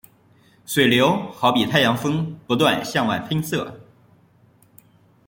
[0.65, 3.83] 水流好比太阳风不断向外喷射。